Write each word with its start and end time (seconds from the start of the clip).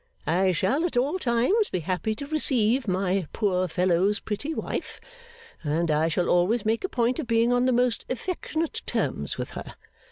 I 0.25 0.51
shall 0.51 0.83
at 0.83 0.97
all 0.97 1.19
times 1.19 1.69
be 1.69 1.81
happy 1.81 2.15
to 2.15 2.25
receive 2.25 2.87
my 2.87 3.27
poor 3.33 3.67
fellow's 3.67 4.19
pretty 4.19 4.51
wife, 4.51 4.99
and 5.63 5.91
I 5.91 6.07
shall 6.07 6.27
always 6.27 6.65
make 6.65 6.83
a 6.83 6.89
point 6.89 7.19
of 7.19 7.27
being 7.27 7.53
on 7.53 7.65
the 7.67 7.71
most 7.71 8.05
affectionate 8.09 8.81
terms 8.87 9.37
with 9.37 9.51
her. 9.51 9.75